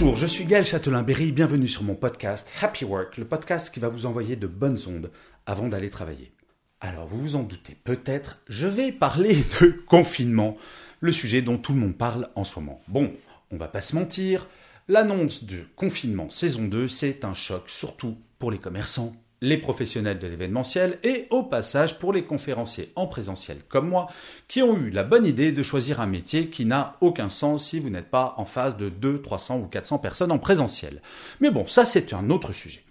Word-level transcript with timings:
Bonjour, 0.00 0.16
je 0.16 0.26
suis 0.26 0.46
Gaël 0.46 0.64
Châtelain-Berry, 0.64 1.30
bienvenue 1.30 1.68
sur 1.68 1.82
mon 1.82 1.94
podcast 1.94 2.50
Happy 2.62 2.86
Work, 2.86 3.18
le 3.18 3.26
podcast 3.26 3.70
qui 3.70 3.80
va 3.80 3.90
vous 3.90 4.06
envoyer 4.06 4.34
de 4.34 4.46
bonnes 4.46 4.78
ondes 4.86 5.10
avant 5.44 5.68
d'aller 5.68 5.90
travailler. 5.90 6.32
Alors 6.80 7.06
vous 7.06 7.20
vous 7.20 7.36
en 7.36 7.42
doutez 7.42 7.74
peut-être, 7.74 8.40
je 8.48 8.66
vais 8.66 8.92
parler 8.92 9.34
de 9.60 9.66
confinement, 9.86 10.56
le 11.00 11.12
sujet 11.12 11.42
dont 11.42 11.58
tout 11.58 11.74
le 11.74 11.80
monde 11.80 11.98
parle 11.98 12.30
en 12.34 12.44
ce 12.44 12.58
moment. 12.58 12.80
Bon, 12.88 13.12
on 13.50 13.58
va 13.58 13.68
pas 13.68 13.82
se 13.82 13.94
mentir, 13.94 14.46
l'annonce 14.88 15.44
du 15.44 15.66
confinement 15.76 16.30
saison 16.30 16.64
2, 16.64 16.88
c'est 16.88 17.26
un 17.26 17.34
choc 17.34 17.68
surtout 17.68 18.16
pour 18.38 18.50
les 18.50 18.58
commerçants, 18.58 19.12
les 19.42 19.56
professionnels 19.56 20.18
de 20.18 20.26
l'événementiel 20.26 20.98
et 21.02 21.26
au 21.30 21.42
passage 21.42 21.98
pour 21.98 22.12
les 22.12 22.24
conférenciers 22.24 22.92
en 22.94 23.06
présentiel 23.06 23.58
comme 23.68 23.88
moi 23.88 24.08
qui 24.48 24.62
ont 24.62 24.76
eu 24.76 24.90
la 24.90 25.02
bonne 25.02 25.24
idée 25.24 25.52
de 25.52 25.62
choisir 25.62 26.00
un 26.00 26.06
métier 26.06 26.48
qui 26.48 26.66
n'a 26.66 26.96
aucun 27.00 27.28
sens 27.28 27.66
si 27.66 27.78
vous 27.78 27.90
n'êtes 27.90 28.10
pas 28.10 28.34
en 28.36 28.44
face 28.44 28.76
de 28.76 28.88
2, 28.88 29.22
300 29.22 29.60
ou 29.60 29.66
400 29.66 29.98
personnes 29.98 30.32
en 30.32 30.38
présentiel. 30.38 31.00
Mais 31.40 31.50
bon, 31.50 31.66
ça 31.66 31.84
c'est 31.84 32.12
un 32.12 32.30
autre 32.30 32.52
sujet. 32.52 32.84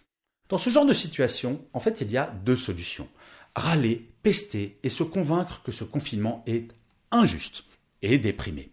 Dans 0.50 0.58
ce 0.58 0.72
genre 0.72 0.86
de 0.86 0.94
situation, 0.94 1.64
en 1.74 1.80
fait, 1.80 2.02
il 2.02 2.12
y 2.12 2.18
a 2.18 2.34
deux 2.44 2.56
solutions. 2.56 3.08
Râler, 3.56 4.10
pester 4.24 4.80
et 4.82 4.90
se 4.90 5.04
convaincre 5.04 5.62
que 5.62 5.72
ce 5.72 5.84
confinement 5.84 6.44
est 6.48 6.74
injuste 7.12 7.66
et 8.02 8.18
déprimé. 8.18 8.72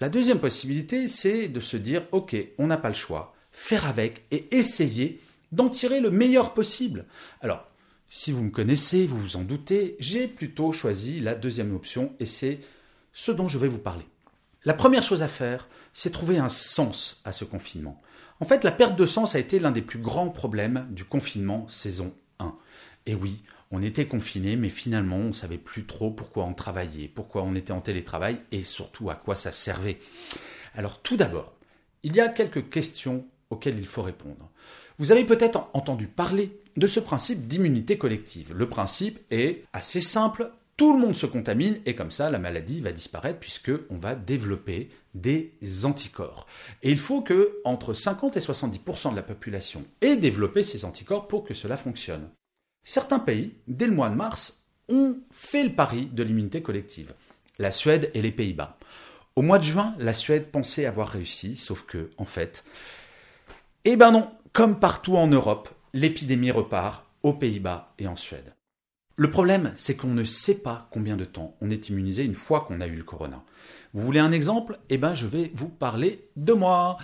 La 0.00 0.08
deuxième 0.08 0.40
possibilité, 0.40 1.06
c'est 1.06 1.46
de 1.46 1.60
se 1.60 1.76
dire, 1.76 2.02
ok, 2.10 2.34
on 2.58 2.66
n'a 2.66 2.76
pas 2.76 2.88
le 2.88 2.94
choix, 2.94 3.34
faire 3.52 3.86
avec 3.86 4.24
et 4.32 4.48
essayer 4.56 5.20
d'en 5.52 5.68
tirer 5.68 6.00
le 6.00 6.10
meilleur 6.10 6.54
possible. 6.54 7.06
Alors, 7.40 7.68
si 8.08 8.32
vous 8.32 8.42
me 8.42 8.50
connaissez, 8.50 9.06
vous 9.06 9.18
vous 9.18 9.36
en 9.36 9.42
doutez, 9.42 9.96
j'ai 9.98 10.28
plutôt 10.28 10.72
choisi 10.72 11.20
la 11.20 11.34
deuxième 11.34 11.74
option 11.74 12.14
et 12.20 12.26
c'est 12.26 12.60
ce 13.12 13.32
dont 13.32 13.48
je 13.48 13.58
vais 13.58 13.68
vous 13.68 13.78
parler. 13.78 14.04
La 14.64 14.74
première 14.74 15.02
chose 15.02 15.22
à 15.22 15.28
faire, 15.28 15.68
c'est 15.92 16.10
trouver 16.10 16.38
un 16.38 16.48
sens 16.48 17.20
à 17.24 17.32
ce 17.32 17.44
confinement. 17.44 18.00
En 18.40 18.44
fait, 18.44 18.64
la 18.64 18.72
perte 18.72 18.96
de 18.96 19.06
sens 19.06 19.34
a 19.34 19.38
été 19.38 19.58
l'un 19.58 19.70
des 19.70 19.82
plus 19.82 19.98
grands 19.98 20.28
problèmes 20.28 20.86
du 20.90 21.04
confinement 21.04 21.66
saison 21.68 22.14
1. 22.38 22.54
Et 23.06 23.14
oui, 23.14 23.42
on 23.70 23.82
était 23.82 24.06
confiné, 24.06 24.56
mais 24.56 24.68
finalement, 24.68 25.16
on 25.16 25.28
ne 25.28 25.32
savait 25.32 25.58
plus 25.58 25.86
trop 25.86 26.10
pourquoi 26.10 26.44
on 26.44 26.54
travaillait, 26.54 27.08
pourquoi 27.08 27.42
on 27.42 27.54
était 27.54 27.72
en 27.72 27.80
télétravail 27.80 28.40
et 28.50 28.62
surtout 28.62 29.10
à 29.10 29.14
quoi 29.14 29.36
ça 29.36 29.52
servait. 29.52 29.98
Alors, 30.74 31.00
tout 31.00 31.16
d'abord, 31.16 31.54
il 32.02 32.14
y 32.14 32.20
a 32.20 32.28
quelques 32.28 32.68
questions 32.68 33.26
auxquelles 33.52 33.78
il 33.78 33.86
faut 33.86 34.02
répondre. 34.02 34.50
Vous 34.98 35.12
avez 35.12 35.24
peut-être 35.24 35.68
entendu 35.72 36.06
parler 36.06 36.60
de 36.76 36.86
ce 36.86 37.00
principe 37.00 37.46
d'immunité 37.46 37.98
collective. 37.98 38.54
Le 38.54 38.68
principe 38.68 39.20
est 39.30 39.64
assez 39.72 40.00
simple, 40.00 40.50
tout 40.76 40.94
le 40.94 40.98
monde 40.98 41.14
se 41.14 41.26
contamine 41.26 41.78
et 41.86 41.94
comme 41.94 42.10
ça 42.10 42.30
la 42.30 42.38
maladie 42.38 42.80
va 42.80 42.92
disparaître 42.92 43.38
puisque 43.38 43.70
on 43.90 43.98
va 43.98 44.14
développer 44.14 44.88
des 45.14 45.52
anticorps. 45.84 46.46
Et 46.82 46.90
il 46.90 46.98
faut 46.98 47.20
que 47.20 47.58
entre 47.64 47.94
50 47.94 48.36
et 48.36 48.40
70% 48.40 49.10
de 49.10 49.16
la 49.16 49.22
population 49.22 49.84
ait 50.00 50.16
développé 50.16 50.62
ces 50.62 50.84
anticorps 50.84 51.28
pour 51.28 51.44
que 51.44 51.54
cela 51.54 51.76
fonctionne. 51.76 52.30
Certains 52.84 53.20
pays, 53.20 53.54
dès 53.68 53.86
le 53.86 53.94
mois 53.94 54.08
de 54.08 54.16
mars, 54.16 54.64
ont 54.88 55.18
fait 55.30 55.64
le 55.64 55.74
pari 55.74 56.06
de 56.06 56.22
l'immunité 56.22 56.62
collective. 56.62 57.14
La 57.58 57.70
Suède 57.70 58.10
et 58.14 58.22
les 58.22 58.32
Pays-Bas. 58.32 58.78
Au 59.36 59.42
mois 59.42 59.58
de 59.58 59.64
juin, 59.64 59.94
la 59.98 60.12
Suède 60.12 60.50
pensait 60.50 60.84
avoir 60.84 61.08
réussi, 61.08 61.56
sauf 61.56 61.84
que, 61.84 62.10
en 62.18 62.24
fait, 62.24 62.64
eh 63.84 63.96
ben 63.96 64.12
non, 64.12 64.30
comme 64.52 64.78
partout 64.78 65.16
en 65.16 65.26
Europe, 65.26 65.68
l'épidémie 65.92 66.52
repart 66.52 67.06
aux 67.22 67.32
Pays-Bas 67.32 67.92
et 67.98 68.06
en 68.06 68.14
Suède. 68.16 68.54
Le 69.16 69.30
problème, 69.30 69.72
c'est 69.74 69.96
qu'on 69.96 70.14
ne 70.14 70.24
sait 70.24 70.58
pas 70.58 70.88
combien 70.90 71.16
de 71.16 71.24
temps 71.24 71.56
on 71.60 71.70
est 71.70 71.88
immunisé 71.88 72.24
une 72.24 72.34
fois 72.34 72.60
qu'on 72.60 72.80
a 72.80 72.86
eu 72.86 72.94
le 72.94 73.02
corona. 73.02 73.42
Vous 73.92 74.02
voulez 74.02 74.20
un 74.20 74.32
exemple? 74.32 74.78
Eh 74.88 74.98
bien, 74.98 75.14
je 75.14 75.26
vais 75.26 75.50
vous 75.54 75.68
parler 75.68 76.28
de 76.36 76.52
moi. 76.52 76.96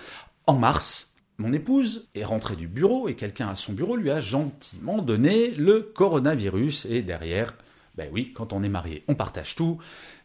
En 0.46 0.54
mars, 0.54 1.12
mon 1.38 1.52
épouse 1.52 2.08
est 2.14 2.24
rentrée 2.24 2.56
du 2.56 2.68
bureau 2.68 3.08
et 3.08 3.14
quelqu'un 3.14 3.48
à 3.48 3.56
son 3.56 3.72
bureau 3.72 3.96
lui 3.96 4.10
a 4.10 4.20
gentiment 4.20 5.02
donné 5.02 5.54
le 5.56 5.82
coronavirus. 5.82 6.86
Et 6.86 7.02
derrière, 7.02 7.54
ben 7.96 8.08
oui, 8.12 8.32
quand 8.32 8.52
on 8.52 8.62
est 8.62 8.68
marié, 8.68 9.04
on 9.08 9.14
partage 9.14 9.54
tout. 9.54 9.78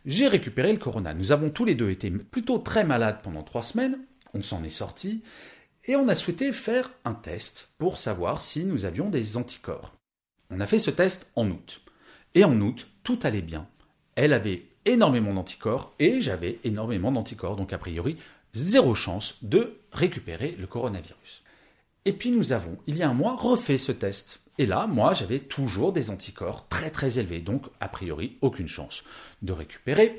J'ai 0.06 0.28
récupéré 0.28 0.72
le 0.72 0.80
corona. 0.80 1.14
Nous 1.14 1.32
avons 1.32 1.50
tous 1.50 1.66
les 1.66 1.76
deux 1.76 1.90
été 1.90 2.12
plutôt 2.12 2.60
très 2.60 2.84
malades 2.84 3.22
pendant 3.24 3.44
trois 3.44 3.64
semaines. 3.64 4.00
On 4.34 4.42
s'en 4.42 4.64
est 4.64 4.70
sorti 4.70 5.24
et 5.86 5.96
on 5.96 6.08
a 6.08 6.16
souhaité 6.16 6.52
faire 6.52 6.92
un 7.06 7.14
test 7.14 7.70
pour 7.78 7.98
savoir 7.98 8.42
si 8.42 8.66
nous 8.66 8.86
avions 8.86 9.10
des 9.10 9.38
anticorps. 9.38 9.94
On 10.50 10.60
a 10.60 10.66
fait 10.66 10.80
ce 10.80 10.92
test 10.92 11.30
en 11.36 11.50
août. 11.50 11.82
Et 12.36 12.44
en 12.44 12.60
août, 12.62 12.88
tout 13.04 13.20
allait 13.24 13.42
bien. 13.42 13.68
Elle 14.16 14.34
avait 14.34 14.66
énormément 14.86 15.34
d'anticorps 15.34 15.94
et 16.00 16.22
j'avais 16.22 16.60
énormément 16.64 17.12
d'anticorps, 17.12 17.56
donc 17.56 17.74
a 17.74 17.78
priori, 17.78 18.18
zéro 18.54 18.96
chance 18.96 19.36
de 19.42 19.80
récupérer 19.92 20.56
le 20.58 20.68
coronavirus. 20.68 21.44
Et 22.06 22.14
puis 22.14 22.32
nous 22.32 22.52
avons, 22.52 22.78
il 22.88 22.98
y 22.98 23.04
a 23.04 23.10
un 23.10 23.14
mois, 23.14 23.36
refait 23.36 23.78
ce 23.78 23.92
test. 23.92 24.42
Et 24.58 24.66
là, 24.66 24.88
moi, 24.88 25.14
j'avais 25.14 25.40
toujours 25.40 25.94
des 25.94 26.10
anticorps 26.10 26.68
très 26.68 26.92
très 26.92 27.18
élevés, 27.18 27.40
donc 27.40 27.66
a 27.80 27.88
priori, 27.88 28.38
aucune 28.42 28.68
chance 28.68 29.04
de 29.42 29.54
récupérer 29.54 30.18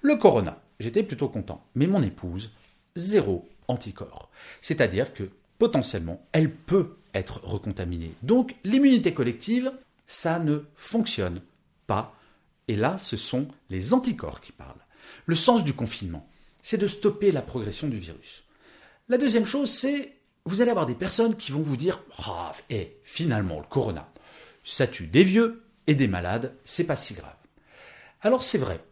le 0.00 0.16
corona. 0.16 0.62
J'étais 0.80 1.02
plutôt 1.02 1.28
content. 1.28 1.66
Mais 1.74 1.86
mon 1.86 2.02
épouse, 2.02 2.52
zéro 2.96 3.48
anticorps. 3.68 4.30
C'est-à-dire 4.60 5.12
que 5.14 5.30
potentiellement, 5.58 6.24
elle 6.32 6.52
peut 6.52 6.96
être 7.14 7.40
recontaminée. 7.44 8.12
Donc 8.22 8.56
l'immunité 8.64 9.14
collective, 9.14 9.72
ça 10.06 10.38
ne 10.38 10.64
fonctionne 10.74 11.40
pas. 11.86 12.14
Et 12.68 12.76
là, 12.76 12.98
ce 12.98 13.16
sont 13.16 13.48
les 13.70 13.92
anticorps 13.92 14.40
qui 14.40 14.52
parlent. 14.52 14.84
Le 15.26 15.36
sens 15.36 15.64
du 15.64 15.74
confinement, 15.74 16.26
c'est 16.62 16.78
de 16.78 16.86
stopper 16.86 17.30
la 17.30 17.42
progression 17.42 17.88
du 17.88 17.98
virus. 17.98 18.44
La 19.08 19.18
deuxième 19.18 19.44
chose, 19.44 19.70
c'est 19.70 20.16
vous 20.46 20.60
allez 20.60 20.70
avoir 20.70 20.86
des 20.86 20.94
personnes 20.94 21.36
qui 21.36 21.52
vont 21.52 21.62
vous 21.62 21.76
dire 21.76 22.02
ah, 22.26 22.54
et 22.70 22.98
finalement 23.02 23.60
le 23.60 23.66
corona, 23.66 24.10
ça 24.62 24.86
tue 24.86 25.06
des 25.06 25.24
vieux 25.24 25.62
et 25.86 25.94
des 25.94 26.08
malades, 26.08 26.54
c'est 26.64 26.84
pas 26.84 26.96
si 26.96 27.14
grave. 27.14 27.36
Alors 28.22 28.42
c'est 28.42 28.58
vrai, 28.58 28.82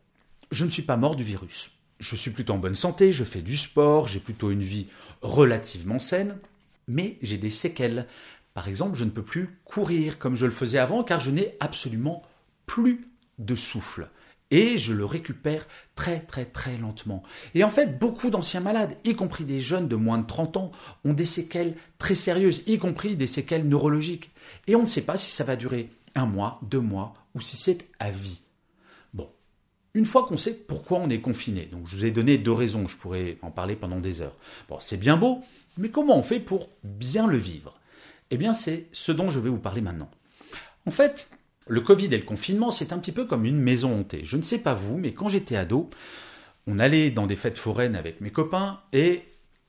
je 0.50 0.64
ne 0.64 0.70
suis 0.70 0.82
pas 0.82 0.96
mort 0.96 1.16
du 1.16 1.24
virus 1.24 1.70
je 2.02 2.16
suis 2.16 2.32
plutôt 2.32 2.54
en 2.54 2.58
bonne 2.58 2.74
santé, 2.74 3.12
je 3.12 3.22
fais 3.22 3.42
du 3.42 3.56
sport, 3.56 4.08
j'ai 4.08 4.18
plutôt 4.18 4.50
une 4.50 4.62
vie 4.62 4.88
relativement 5.22 6.00
saine, 6.00 6.38
mais 6.88 7.16
j'ai 7.22 7.38
des 7.38 7.50
séquelles. 7.50 8.08
Par 8.54 8.66
exemple, 8.68 8.96
je 8.96 9.04
ne 9.04 9.10
peux 9.10 9.22
plus 9.22 9.58
courir 9.64 10.18
comme 10.18 10.34
je 10.34 10.46
le 10.46 10.52
faisais 10.52 10.78
avant 10.78 11.04
car 11.04 11.20
je 11.20 11.30
n'ai 11.30 11.56
absolument 11.60 12.22
plus 12.66 13.06
de 13.38 13.54
souffle. 13.54 14.08
Et 14.50 14.76
je 14.76 14.92
le 14.92 15.06
récupère 15.06 15.66
très 15.94 16.18
très 16.18 16.44
très 16.44 16.76
lentement. 16.76 17.22
Et 17.54 17.64
en 17.64 17.70
fait, 17.70 17.98
beaucoup 17.98 18.28
d'anciens 18.28 18.60
malades, 18.60 18.96
y 19.04 19.14
compris 19.14 19.44
des 19.44 19.62
jeunes 19.62 19.88
de 19.88 19.96
moins 19.96 20.18
de 20.18 20.26
30 20.26 20.56
ans, 20.58 20.72
ont 21.04 21.14
des 21.14 21.24
séquelles 21.24 21.74
très 21.98 22.16
sérieuses, 22.16 22.64
y 22.66 22.78
compris 22.78 23.16
des 23.16 23.26
séquelles 23.28 23.66
neurologiques. 23.66 24.30
Et 24.66 24.74
on 24.74 24.82
ne 24.82 24.86
sait 24.86 25.02
pas 25.02 25.16
si 25.16 25.30
ça 25.30 25.44
va 25.44 25.56
durer 25.56 25.88
un 26.14 26.26
mois, 26.26 26.60
deux 26.62 26.80
mois, 26.80 27.14
ou 27.34 27.40
si 27.40 27.56
c'est 27.56 27.86
à 27.98 28.10
vie. 28.10 28.42
Une 29.94 30.06
fois 30.06 30.24
qu'on 30.26 30.38
sait 30.38 30.54
pourquoi 30.54 30.98
on 30.98 31.10
est 31.10 31.20
confiné, 31.20 31.66
donc 31.66 31.86
je 31.86 31.96
vous 31.96 32.04
ai 32.06 32.10
donné 32.10 32.38
deux 32.38 32.52
raisons, 32.52 32.86
je 32.86 32.96
pourrais 32.96 33.36
en 33.42 33.50
parler 33.50 33.76
pendant 33.76 34.00
des 34.00 34.22
heures. 34.22 34.36
Bon, 34.68 34.78
c'est 34.80 34.96
bien 34.96 35.18
beau, 35.18 35.42
mais 35.76 35.90
comment 35.90 36.18
on 36.18 36.22
fait 36.22 36.40
pour 36.40 36.70
bien 36.82 37.26
le 37.26 37.36
vivre? 37.36 37.78
Eh 38.30 38.38
bien, 38.38 38.54
c'est 38.54 38.86
ce 38.92 39.12
dont 39.12 39.28
je 39.28 39.38
vais 39.38 39.50
vous 39.50 39.58
parler 39.58 39.82
maintenant. 39.82 40.10
En 40.86 40.90
fait, 40.90 41.30
le 41.66 41.82
Covid 41.82 42.06
et 42.06 42.16
le 42.16 42.24
confinement, 42.24 42.70
c'est 42.70 42.94
un 42.94 42.98
petit 42.98 43.12
peu 43.12 43.26
comme 43.26 43.44
une 43.44 43.58
maison 43.58 44.00
hantée. 44.00 44.24
Je 44.24 44.38
ne 44.38 44.42
sais 44.42 44.58
pas 44.58 44.72
vous, 44.72 44.96
mais 44.96 45.12
quand 45.12 45.28
j'étais 45.28 45.56
ado, 45.56 45.90
on 46.66 46.78
allait 46.78 47.10
dans 47.10 47.26
des 47.26 47.36
fêtes 47.36 47.58
foraines 47.58 47.94
avec 47.94 48.22
mes 48.22 48.30
copains 48.30 48.80
et 48.94 49.24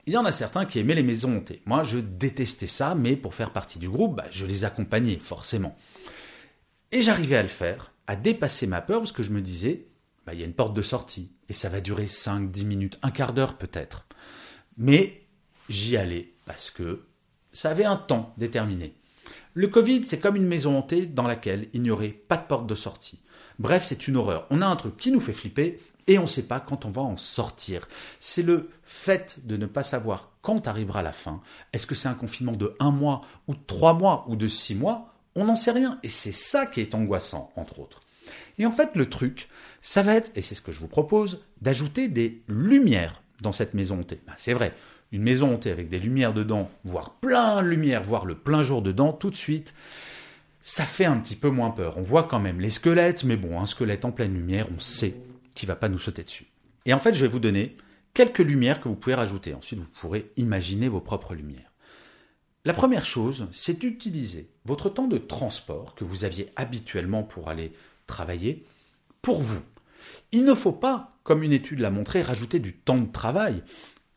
il 0.06 0.14
y 0.14 0.18
en 0.18 0.26
a 0.26 0.32
certains 0.32 0.66
qui 0.66 0.80
aimaient 0.80 0.96
les 0.96 1.04
maisons 1.04 1.38
hantées. 1.38 1.62
Moi, 1.66 1.84
je 1.84 1.98
détestais 1.98 2.68
ça, 2.68 2.96
mais 2.96 3.18
pour 3.18 3.34
faire 3.36 3.52
partie 3.52 3.80
du 3.80 3.90
groupe, 3.90 4.16
bah, 4.16 4.26
je 4.32 4.46
les 4.46 4.64
accompagnais, 4.64 5.18
forcément. 5.20 5.78
Et 6.92 7.02
j'arrivais 7.02 7.38
à 7.38 7.44
le 7.44 7.50
faire, 7.50 7.92
à 8.08 8.16
dépasser 8.16 8.68
ma 8.68 8.82
peur, 8.82 9.00
parce 9.00 9.12
que 9.12 9.24
je 9.24 9.32
me 9.32 9.42
disais, 9.42 9.86
bah, 10.26 10.34
il 10.34 10.40
y 10.40 10.44
a 10.44 10.46
une 10.46 10.54
porte 10.54 10.74
de 10.74 10.82
sortie, 10.82 11.32
et 11.50 11.54
ça 11.54 11.70
va 11.70 11.82
durer 11.82 12.08
5, 12.08 12.52
10 12.52 12.66
minutes, 12.66 13.00
un 13.02 13.12
quart 13.12 13.34
d'heure 13.34 13.58
peut-être. 13.58 14.06
Mais 14.78 15.26
j'y 15.70 15.98
allais 15.98 16.34
parce 16.46 16.72
que 16.72 17.06
ça 17.52 17.70
avait 17.70 17.86
un 17.86 17.98
temps 17.98 18.34
déterminé. 18.38 18.96
Le 19.54 19.68
Covid, 19.68 20.06
c'est 20.06 20.20
comme 20.20 20.36
une 20.36 20.48
maison 20.48 20.78
hantée 20.78 21.06
dans 21.06 21.28
laquelle 21.28 21.70
il 21.74 21.84
n'y 21.84 21.92
aurait 21.92 22.10
pas 22.10 22.38
de 22.38 22.48
porte 22.48 22.66
de 22.66 22.76
sortie. 22.76 23.20
Bref, 23.60 23.84
c'est 23.86 24.08
une 24.08 24.18
horreur. 24.18 24.48
On 24.50 24.62
a 24.64 24.66
un 24.66 24.76
truc 24.76 24.98
qui 24.98 25.12
nous 25.12 25.20
fait 25.20 25.34
flipper 25.34 25.80
et 26.08 26.18
on 26.18 26.24
ne 26.24 26.28
sait 26.28 26.48
pas 26.48 26.60
quand 26.60 26.86
on 26.86 26.90
va 26.90 27.02
en 27.04 27.18
sortir. 27.18 27.88
C'est 28.20 28.42
le 28.42 28.70
fait 28.82 29.46
de 29.46 29.56
ne 29.58 29.68
pas 29.68 29.84
savoir 29.84 30.32
quand 30.42 30.68
arrivera 30.68 31.04
la 31.04 31.12
fin. 31.12 31.42
Est-ce 31.72 31.86
que 31.86 31.96
c'est 31.96 32.08
un 32.08 32.16
confinement 32.16 32.54
de 32.54 32.76
un 32.80 32.92
mois 32.92 33.22
ou 33.48 33.54
de 33.54 33.60
trois 33.66 33.94
mois 33.94 34.26
ou 34.28 34.36
de 34.36 34.48
six 34.48 34.76
mois? 34.76 35.14
On 35.36 35.46
n'en 35.46 35.56
sait 35.56 35.72
rien. 35.72 36.00
Et 36.04 36.10
c'est 36.10 36.32
ça 36.32 36.66
qui 36.66 36.82
est 36.82 36.96
angoissant, 36.96 37.52
entre 37.56 37.80
autres. 37.80 38.02
Et 38.58 38.66
en 38.66 38.72
fait, 38.72 38.96
le 38.96 39.10
truc, 39.10 39.50
ça 39.82 40.02
va 40.02 40.16
être, 40.16 40.32
et 40.36 40.42
c'est 40.42 40.56
ce 40.56 40.62
que 40.62 40.72
je 40.72 40.80
vous 40.80 40.88
propose, 40.88 41.44
d'ajouter 41.62 42.08
des 42.08 42.42
lumières 42.48 43.22
dans 43.42 43.52
cette 43.52 43.74
maison 43.74 44.00
hantée. 44.00 44.22
Ben, 44.28 44.34
c'est 44.38 44.54
vrai, 44.54 44.74
une 45.12 45.24
maison 45.24 45.54
hantée 45.54 45.72
avec 45.72 45.90
des 45.90 46.00
lumières 46.00 46.34
dedans, 46.34 46.70
voire 46.84 47.16
plein 47.16 47.62
de 47.62 47.68
lumière, 47.68 48.04
voire 48.04 48.26
le 48.26 48.36
plein 48.36 48.64
jour 48.64 48.82
dedans, 48.82 49.14
tout 49.14 49.30
de 49.30 49.36
suite, 49.36 49.74
ça 50.62 50.86
fait 50.86 51.06
un 51.06 51.18
petit 51.18 51.36
peu 51.36 51.50
moins 51.50 51.72
peur. 51.72 51.98
On 51.98 52.02
voit 52.02 52.24
quand 52.24 52.40
même 52.40 52.60
les 52.60 52.70
squelettes, 52.70 53.24
mais 53.24 53.38
bon, 53.38 53.60
un 53.60 53.66
squelette 53.66 54.06
en 54.06 54.12
pleine 54.12 54.34
lumière, 54.34 54.68
on 54.76 54.80
sait 54.80 55.16
qu'il 55.56 55.68
va 55.68 55.76
pas 55.76 55.90
nous 55.90 56.00
sauter 56.00 56.24
dessus. 56.24 56.48
Et 56.86 56.94
en 56.94 57.00
fait, 57.00 57.14
je 57.14 57.26
vais 57.26 57.32
vous 57.32 57.40
donner 57.40 57.76
quelques 58.14 58.40
lumières 58.40 58.80
que 58.80 58.88
vous 58.88 58.96
pouvez 58.96 59.16
rajouter. 59.16 59.54
Ensuite, 59.54 59.80
vous 59.80 59.88
pourrez 60.00 60.32
imaginer 60.38 60.88
vos 60.88 61.02
propres 61.02 61.36
lumières. 61.36 61.72
La 62.66 62.74
première 62.74 63.06
chose, 63.06 63.48
c'est 63.52 63.78
d'utiliser 63.78 64.50
votre 64.64 64.90
temps 64.90 65.08
de 65.08 65.18
transport 65.18 65.96
que 65.96 66.06
vous 66.06 66.24
aviez 66.24 66.50
habituellement 66.56 67.24
pour 67.24 67.50
aller 67.50 67.74
travailler 68.08 68.66
pour 69.22 69.42
vous. 69.42 69.62
Il 70.32 70.46
ne 70.46 70.54
faut 70.54 70.74
pas, 70.74 71.18
comme 71.24 71.44
une 71.44 71.54
étude 71.54 71.80
l'a 71.80 71.90
montré, 71.90 72.22
rajouter 72.22 72.60
du 72.60 72.74
temps 72.74 72.98
de 72.98 73.12
travail. 73.12 73.64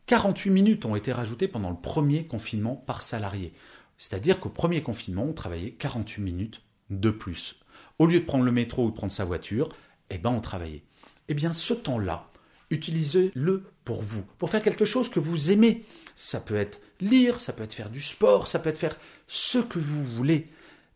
48 0.07 0.51
minutes 0.51 0.85
ont 0.85 0.97
été 0.97 1.13
rajoutées 1.13 1.49
pendant 1.49 1.71
le 1.71 1.77
premier 1.77 2.27
confinement 2.27 2.77
par 2.77 3.03
salarié. 3.03 3.53
C'est-à-dire 3.97 4.41
qu'au 4.41 4.49
premier 4.49 4.83
confinement, 4.83 5.25
on 5.25 5.33
travaillait 5.33 5.73
48 5.73 6.23
minutes 6.23 6.63
de 6.91 7.11
plus. 7.11 7.57
Au 7.99 8.07
lieu 8.07 8.21
de 8.21 8.25
prendre 8.25 8.45
le 8.45 8.53
métro 8.53 8.85
ou 8.85 8.91
de 8.91 8.97
prendre 8.97 9.13
sa 9.13 9.25
voiture, 9.25 9.69
eh 10.11 10.19
ben 10.19 10.31
on 10.31 10.41
travaillait. 10.41 10.85
Eh 11.29 11.35
bien 11.35 11.53
ce 11.53 11.75
temps-là, 11.75 12.31
utilisez-le 12.71 13.65
pour 13.85 14.03
vous, 14.03 14.23
pour 14.39 14.51
faire 14.51 14.63
quelque 14.63 14.85
chose 14.85 15.09
que 15.09 15.21
vous 15.21 15.51
aimez. 15.51 15.85
Ça 16.15 16.41
peut 16.41 16.57
être 16.57 16.81
lire, 17.01 17.41
ça 17.41 17.53
peut 17.53 17.65
être 17.65 17.75
faire 17.75 17.91
du 17.91 18.01
sport, 18.01 18.49
ça 18.49 18.59
peut 18.59 18.71
être 18.71 18.79
faire 18.79 18.99
ce 19.27 19.59
que 19.59 19.79
vous 19.79 20.05
voulez. 20.05 20.49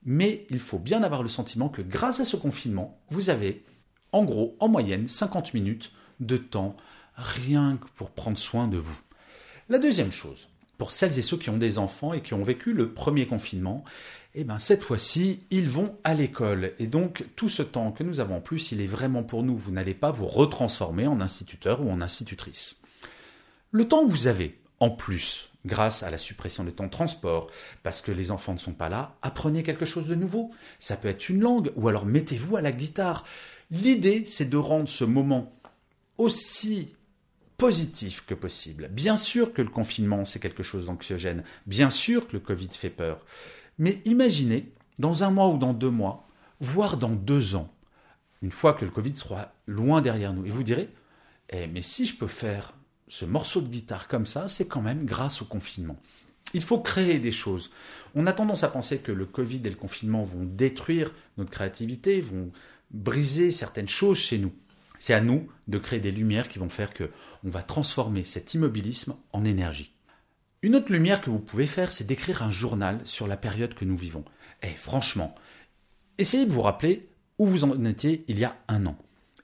Mais 0.04 0.46
il 0.50 0.58
faut 0.58 0.78
bien 0.78 1.02
avoir 1.02 1.22
le 1.22 1.28
sentiment 1.28 1.68
que 1.68 1.82
grâce 1.82 2.20
à 2.20 2.24
ce 2.24 2.36
confinement, 2.36 2.98
vous 3.10 3.30
avez 3.30 3.64
en 4.12 4.24
gros, 4.24 4.56
en 4.60 4.68
moyenne, 4.68 5.06
50 5.06 5.54
minutes 5.54 5.92
de 6.20 6.36
temps 6.36 6.76
rien 7.14 7.76
que 7.76 7.86
pour 7.94 8.10
prendre 8.10 8.38
soin 8.38 8.66
de 8.66 8.78
vous. 8.78 8.98
La 9.68 9.78
deuxième 9.78 10.10
chose, 10.10 10.48
pour 10.78 10.90
celles 10.90 11.18
et 11.18 11.22
ceux 11.22 11.36
qui 11.36 11.50
ont 11.50 11.58
des 11.58 11.78
enfants 11.78 12.12
et 12.12 12.22
qui 12.22 12.34
ont 12.34 12.42
vécu 12.42 12.72
le 12.72 12.92
premier 12.92 13.26
confinement, 13.26 13.84
eh 14.34 14.44
ben 14.44 14.58
cette 14.58 14.82
fois-ci, 14.82 15.44
ils 15.50 15.68
vont 15.68 15.96
à 16.04 16.14
l'école. 16.14 16.72
Et 16.78 16.86
donc, 16.86 17.24
tout 17.36 17.48
ce 17.48 17.62
temps 17.62 17.92
que 17.92 18.02
nous 18.02 18.20
avons 18.20 18.36
en 18.36 18.40
plus, 18.40 18.72
il 18.72 18.80
est 18.80 18.86
vraiment 18.86 19.22
pour 19.22 19.42
nous. 19.42 19.56
Vous 19.56 19.72
n'allez 19.72 19.94
pas 19.94 20.10
vous 20.10 20.26
retransformer 20.26 21.06
en 21.06 21.20
instituteur 21.20 21.82
ou 21.82 21.90
en 21.90 22.00
institutrice. 22.00 22.76
Le 23.70 23.86
temps 23.86 24.04
que 24.04 24.10
vous 24.10 24.26
avez 24.26 24.58
en 24.80 24.90
plus, 24.90 25.50
grâce 25.66 26.02
à 26.02 26.10
la 26.10 26.18
suppression 26.18 26.64
des 26.64 26.72
temps 26.72 26.86
de 26.86 26.90
transport, 26.90 27.48
parce 27.82 28.00
que 28.00 28.12
les 28.12 28.30
enfants 28.30 28.54
ne 28.54 28.58
sont 28.58 28.72
pas 28.72 28.88
là, 28.88 29.16
apprenez 29.22 29.62
quelque 29.62 29.84
chose 29.84 30.08
de 30.08 30.14
nouveau. 30.14 30.50
Ça 30.78 30.96
peut 30.96 31.08
être 31.08 31.28
une 31.28 31.40
langue, 31.40 31.70
ou 31.76 31.88
alors 31.88 32.06
mettez-vous 32.06 32.56
à 32.56 32.62
la 32.62 32.72
guitare. 32.72 33.24
L'idée, 33.70 34.24
c'est 34.24 34.48
de 34.48 34.56
rendre 34.56 34.88
ce 34.88 35.04
moment 35.04 35.52
aussi 36.18 36.94
positif 37.58 38.24
que 38.26 38.34
possible. 38.34 38.88
Bien 38.88 39.18
sûr 39.18 39.52
que 39.52 39.60
le 39.60 39.68
confinement, 39.68 40.24
c'est 40.24 40.40
quelque 40.40 40.62
chose 40.62 40.86
d'anxiogène. 40.86 41.44
Bien 41.66 41.90
sûr 41.90 42.26
que 42.26 42.32
le 42.32 42.40
Covid 42.40 42.70
fait 42.72 42.90
peur. 42.90 43.24
Mais 43.78 44.00
imaginez, 44.06 44.72
dans 44.98 45.24
un 45.24 45.30
mois 45.30 45.48
ou 45.48 45.58
dans 45.58 45.74
deux 45.74 45.90
mois, 45.90 46.26
voire 46.60 46.96
dans 46.96 47.10
deux 47.10 47.54
ans, 47.54 47.70
une 48.42 48.50
fois 48.50 48.72
que 48.72 48.86
le 48.86 48.90
Covid 48.90 49.14
sera 49.14 49.52
loin 49.66 50.00
derrière 50.00 50.32
nous, 50.32 50.46
et 50.46 50.50
vous 50.50 50.62
direz, 50.62 50.88
eh, 51.50 51.66
mais 51.66 51.82
si 51.82 52.06
je 52.06 52.16
peux 52.16 52.26
faire 52.26 52.72
ce 53.10 53.24
morceau 53.24 53.60
de 53.60 53.68
guitare 53.68 54.06
comme 54.06 54.24
ça, 54.24 54.48
c'est 54.48 54.68
quand 54.68 54.82
même 54.82 55.04
grâce 55.04 55.42
au 55.42 55.44
confinement. 55.44 55.96
Il 56.54 56.62
faut 56.62 56.78
créer 56.78 57.18
des 57.18 57.32
choses. 57.32 57.70
On 58.14 58.26
a 58.26 58.32
tendance 58.32 58.62
à 58.62 58.68
penser 58.68 58.98
que 58.98 59.10
le 59.10 59.26
Covid 59.26 59.60
et 59.64 59.70
le 59.70 59.76
confinement 59.76 60.22
vont 60.22 60.44
détruire 60.44 61.12
notre 61.36 61.50
créativité, 61.50 62.20
vont 62.20 62.52
briser 62.92 63.50
certaines 63.50 63.88
choses 63.88 64.18
chez 64.18 64.38
nous. 64.38 64.52
C'est 65.00 65.12
à 65.12 65.20
nous 65.20 65.48
de 65.66 65.78
créer 65.78 65.98
des 65.98 66.12
lumières 66.12 66.48
qui 66.48 66.60
vont 66.60 66.68
faire 66.68 66.94
que 66.94 67.10
on 67.44 67.50
va 67.50 67.64
transformer 67.64 68.22
cet 68.22 68.54
immobilisme 68.54 69.16
en 69.32 69.44
énergie. 69.44 69.92
Une 70.62 70.76
autre 70.76 70.92
lumière 70.92 71.20
que 71.20 71.30
vous 71.30 71.40
pouvez 71.40 71.66
faire, 71.66 71.90
c'est 71.90 72.06
d'écrire 72.06 72.44
un 72.44 72.50
journal 72.50 73.00
sur 73.04 73.26
la 73.26 73.36
période 73.36 73.74
que 73.74 73.84
nous 73.84 73.96
vivons. 73.96 74.24
Et 74.62 74.68
eh, 74.68 74.76
franchement, 74.76 75.34
essayez 76.18 76.46
de 76.46 76.52
vous 76.52 76.62
rappeler 76.62 77.08
où 77.38 77.46
vous 77.46 77.64
en 77.64 77.84
étiez 77.84 78.24
il 78.28 78.38
y 78.38 78.44
a 78.44 78.56
un 78.68 78.86
an. 78.86 78.96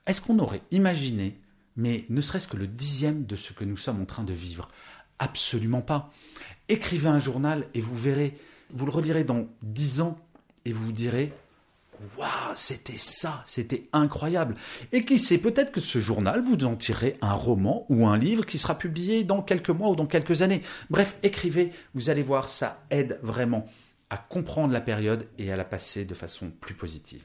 Est-ce 0.05 0.21
qu'on 0.21 0.39
aurait 0.39 0.61
imaginé, 0.71 1.37
mais 1.77 2.05
ne 2.09 2.21
serait-ce 2.21 2.47
que 2.47 2.57
le 2.57 2.67
dixième 2.67 3.25
de 3.25 3.35
ce 3.35 3.53
que 3.53 3.63
nous 3.63 3.77
sommes 3.77 4.01
en 4.01 4.05
train 4.05 4.23
de 4.23 4.33
vivre 4.33 4.67
Absolument 5.19 5.81
pas. 5.81 6.11
Écrivez 6.67 7.07
un 7.07 7.19
journal 7.19 7.67
et 7.73 7.81
vous 7.81 7.95
verrez, 7.95 8.37
vous 8.71 8.85
le 8.85 8.91
relirez 8.91 9.23
dans 9.23 9.47
dix 9.61 10.01
ans 10.01 10.19
et 10.65 10.73
vous 10.73 10.85
vous 10.85 10.91
direz 10.91 11.31
Waouh, 12.17 12.53
c'était 12.55 12.97
ça, 12.97 13.41
c'était 13.45 13.87
incroyable. 13.91 14.55
Et 14.91 15.03
qui 15.03 15.17
sait, 15.17 15.39
peut-être 15.39 15.71
que 15.71 15.81
ce 15.81 15.99
journal, 15.99 16.43
vous 16.43 16.63
en 16.63 16.75
tirerez 16.75 17.17
un 17.21 17.33
roman 17.33 17.85
ou 17.89 18.05
un 18.05 18.17
livre 18.17 18.45
qui 18.45 18.59
sera 18.59 18.77
publié 18.77 19.23
dans 19.23 19.41
quelques 19.41 19.71
mois 19.71 19.89
ou 19.89 19.95
dans 19.95 20.05
quelques 20.05 20.43
années. 20.43 20.61
Bref, 20.91 21.15
écrivez, 21.23 21.71
vous 21.95 22.11
allez 22.11 22.21
voir, 22.21 22.49
ça 22.49 22.83
aide 22.91 23.19
vraiment 23.23 23.65
à 24.11 24.17
comprendre 24.17 24.73
la 24.73 24.81
période 24.81 25.27
et 25.39 25.51
à 25.51 25.55
la 25.55 25.65
passer 25.65 26.05
de 26.05 26.13
façon 26.13 26.51
plus 26.51 26.75
positive. 26.75 27.23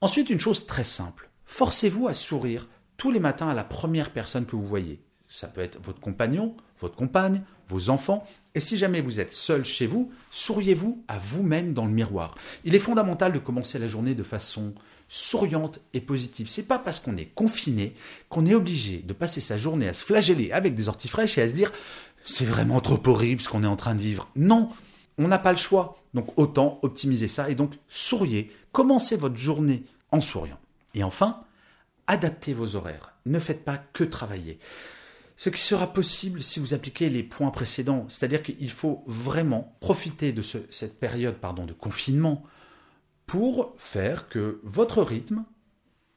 Ensuite, 0.00 0.30
une 0.30 0.40
chose 0.40 0.66
très 0.66 0.84
simple, 0.84 1.28
forcez-vous 1.44 2.08
à 2.08 2.14
sourire 2.14 2.68
tous 2.96 3.10
les 3.10 3.20
matins 3.20 3.48
à 3.48 3.54
la 3.54 3.64
première 3.64 4.10
personne 4.10 4.46
que 4.46 4.56
vous 4.56 4.66
voyez. 4.66 5.00
Ça 5.28 5.48
peut 5.48 5.60
être 5.60 5.78
votre 5.82 6.00
compagnon, 6.00 6.56
votre 6.80 6.94
compagne, 6.94 7.42
vos 7.68 7.90
enfants, 7.90 8.24
et 8.54 8.60
si 8.60 8.76
jamais 8.76 9.00
vous 9.00 9.18
êtes 9.20 9.32
seul 9.32 9.64
chez 9.64 9.86
vous, 9.86 10.12
souriez-vous 10.30 11.02
à 11.08 11.18
vous-même 11.18 11.74
dans 11.74 11.84
le 11.84 11.92
miroir. 11.92 12.36
Il 12.64 12.74
est 12.74 12.80
fondamental 12.80 13.32
de 13.32 13.38
commencer 13.38 13.78
la 13.78 13.88
journée 13.88 14.14
de 14.14 14.22
façon 14.22 14.72
souriante 15.08 15.80
et 15.94 16.00
positive. 16.00 16.48
C'est 16.48 16.62
pas 16.62 16.78
parce 16.78 17.00
qu'on 17.00 17.16
est 17.16 17.32
confiné 17.34 17.94
qu'on 18.28 18.46
est 18.46 18.54
obligé 18.54 18.98
de 18.98 19.12
passer 19.12 19.40
sa 19.40 19.58
journée 19.58 19.88
à 19.88 19.92
se 19.92 20.04
flageller 20.04 20.52
avec 20.52 20.74
des 20.74 20.88
orties 20.88 21.08
fraîches 21.08 21.38
et 21.38 21.42
à 21.42 21.48
se 21.48 21.54
dire 21.54 21.72
c'est 22.22 22.44
vraiment 22.44 22.80
trop 22.80 23.00
horrible 23.06 23.40
ce 23.40 23.48
qu'on 23.48 23.62
est 23.62 23.68
en 23.68 23.76
train 23.76 23.94
de 23.94 24.00
vivre. 24.00 24.28
Non, 24.36 24.70
on 25.18 25.28
n'a 25.28 25.38
pas 25.38 25.52
le 25.52 25.58
choix. 25.58 25.98
Donc 26.14 26.32
autant 26.38 26.78
optimiser 26.82 27.28
ça 27.28 27.50
et 27.50 27.54
donc 27.54 27.74
souriez. 27.88 28.50
Commencez 28.72 29.16
votre 29.16 29.36
journée 29.36 29.84
en 30.12 30.20
souriant. 30.20 30.58
Et 30.94 31.04
enfin, 31.04 31.40
adaptez 32.06 32.52
vos 32.52 32.76
horaires. 32.76 33.14
Ne 33.26 33.38
faites 33.38 33.64
pas 33.64 33.78
que 33.78 34.04
travailler 34.04 34.58
ce 35.36 35.50
qui 35.50 35.60
sera 35.60 35.92
possible 35.92 36.42
si 36.42 36.60
vous 36.60 36.74
appliquez 36.74 37.10
les 37.10 37.22
points 37.22 37.50
précédents. 37.50 38.06
C'est-à-dire 38.08 38.42
qu'il 38.42 38.70
faut 38.70 39.04
vraiment 39.06 39.76
profiter 39.80 40.32
de 40.32 40.42
cette 40.42 40.98
période 40.98 41.36
de 41.66 41.72
confinement 41.72 42.42
pour 43.26 43.74
faire 43.76 44.28
que 44.28 44.60
votre 44.62 45.02
rythme 45.02 45.44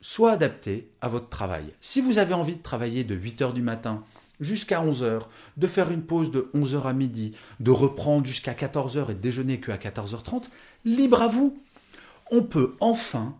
soit 0.01 0.31
adapté 0.31 0.91
à 1.01 1.09
votre 1.09 1.27
travail. 1.27 1.73
Si 1.81 1.99
vous 1.99 2.17
avez 2.17 2.33
envie 2.33 2.55
de 2.55 2.61
travailler 2.61 3.03
de 3.03 3.17
8h 3.17 3.53
du 3.53 3.61
matin 3.61 4.03
jusqu'à 4.39 4.81
11h, 4.81 5.23
de 5.57 5.67
faire 5.67 5.91
une 5.91 6.03
pause 6.03 6.31
de 6.31 6.49
11h 6.53 6.83
à 6.83 6.93
midi, 6.93 7.35
de 7.59 7.71
reprendre 7.71 8.25
jusqu'à 8.25 8.53
14h 8.53 9.11
et 9.11 9.15
de 9.15 9.19
déjeuner 9.19 9.59
qu'à 9.59 9.75
14h30, 9.75 10.45
libre 10.85 11.21
à 11.21 11.27
vous. 11.27 11.61
On 12.31 12.43
peut 12.43 12.77
enfin 12.79 13.35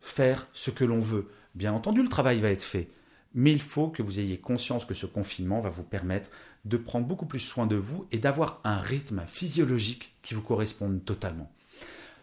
faire 0.00 0.46
ce 0.52 0.70
que 0.70 0.84
l'on 0.84 1.00
veut. 1.00 1.28
Bien 1.54 1.72
entendu, 1.72 2.02
le 2.02 2.08
travail 2.08 2.40
va 2.40 2.50
être 2.50 2.62
fait 2.62 2.88
mais 3.34 3.52
il 3.52 3.60
faut 3.60 3.88
que 3.88 4.02
vous 4.02 4.20
ayez 4.20 4.38
conscience 4.38 4.84
que 4.84 4.94
ce 4.94 5.06
confinement 5.06 5.60
va 5.60 5.68
vous 5.68 5.82
permettre 5.82 6.30
de 6.64 6.76
prendre 6.76 7.06
beaucoup 7.06 7.26
plus 7.26 7.40
soin 7.40 7.66
de 7.66 7.74
vous 7.74 8.06
et 8.12 8.18
d'avoir 8.18 8.60
un 8.64 8.78
rythme 8.78 9.24
physiologique 9.26 10.14
qui 10.22 10.34
vous 10.34 10.42
corresponde 10.42 11.04
totalement. 11.04 11.50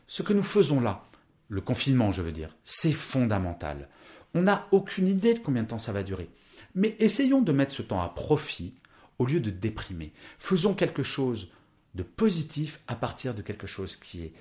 Ce 0.07 0.23
que 0.23 0.33
nous 0.33 0.43
faisons 0.43 0.79
là, 0.79 1.03
le 1.49 1.61
confinement 1.61 2.11
je 2.11 2.21
veux 2.21 2.31
dire, 2.31 2.55
c'est 2.63 2.93
fondamental. 2.93 3.89
On 4.33 4.43
n'a 4.43 4.67
aucune 4.71 5.09
idée 5.09 5.33
de 5.33 5.39
combien 5.39 5.63
de 5.63 5.67
temps 5.67 5.77
ça 5.77 5.91
va 5.91 6.03
durer. 6.03 6.29
Mais 6.73 6.95
essayons 6.99 7.41
de 7.41 7.51
mettre 7.51 7.75
ce 7.75 7.81
temps 7.81 8.01
à 8.01 8.07
profit 8.07 8.73
au 9.19 9.25
lieu 9.25 9.41
de 9.41 9.49
déprimer. 9.49 10.13
Faisons 10.39 10.73
quelque 10.73 11.03
chose 11.03 11.51
de 11.93 12.03
positif 12.03 12.79
à 12.87 12.95
partir 12.95 13.33
de 13.33 13.41
quelque 13.41 13.67
chose 13.67 13.97
qui 13.97 14.23
est 14.23 14.33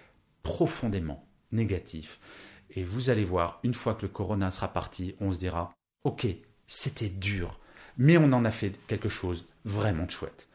profondément 0.44 1.26
négatif. 1.50 2.20
Et 2.70 2.82
vous 2.82 3.10
allez 3.10 3.24
voir, 3.24 3.60
une 3.62 3.74
fois 3.74 3.94
que 3.94 4.02
le 4.02 4.08
corona 4.08 4.50
sera 4.50 4.68
parti, 4.68 5.14
on 5.20 5.32
se 5.32 5.38
dira, 5.38 5.72
OK, 6.04 6.26
c'était 6.66 7.08
dur, 7.08 7.58
mais 7.98 8.16
on 8.16 8.32
en 8.32 8.44
a 8.44 8.50
fait 8.50 8.78
quelque 8.86 9.08
chose 9.08 9.46
vraiment 9.64 10.06
de 10.06 10.10
chouette. 10.10 10.48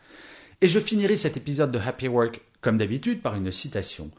Et 0.62 0.68
je 0.68 0.80
finirai 0.80 1.18
cet 1.18 1.38
épisode 1.38 1.72
de 1.72 1.80
Happy 1.80 2.08
Work, 2.08 2.42
comme 2.62 2.78
d'habitude, 2.78 3.22
par 3.22 3.36
une 3.36 3.52
citation. 3.52 4.12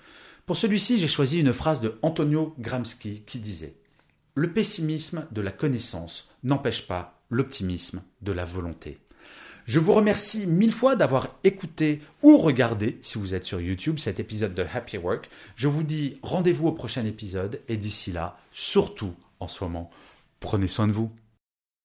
Pour 0.45 0.57
celui-ci, 0.57 0.99
j'ai 0.99 1.09
choisi 1.09 1.41
une 1.41 1.53
phrase 1.53 1.81
de 1.81 1.99
Antonio 2.03 2.55
Gramsci 2.59 3.23
qui 3.27 3.39
disait 3.39 3.75
Le 4.35 4.53
pessimisme 4.53 5.27
de 5.33 5.41
la 5.41 5.51
connaissance 5.51 6.29
n'empêche 6.45 6.87
pas 6.87 7.23
l'optimisme 7.31 8.03
de 8.21 8.33
la 8.33 8.45
volonté. 8.45 8.99
Je 9.67 9.81
vous 9.81 9.95
remercie 9.95 10.47
mille 10.47 10.71
fois 10.71 10.95
d'avoir 10.95 11.35
écouté 11.43 12.01
ou 12.23 12.39
regardé, 12.39 12.99
si 13.03 13.19
vous 13.19 13.35
êtes 13.35 13.45
sur 13.45 13.61
YouTube, 13.61 13.99
cet 13.99 14.21
épisode 14.21 14.55
de 14.55 14.65
Happy 14.73 14.97
Work. 14.97 15.29
Je 15.57 15.67
vous 15.67 15.83
dis 15.83 16.21
rendez-vous 16.23 16.69
au 16.69 16.73
prochain 16.73 17.05
épisode 17.05 17.61
et 17.67 17.77
d'ici 17.77 18.13
là, 18.13 18.39
surtout 18.53 19.13
en 19.41 19.49
ce 19.49 19.65
moment, 19.65 19.91
prenez 20.39 20.69
soin 20.69 20.87
de 20.87 20.93
vous. 20.93 21.11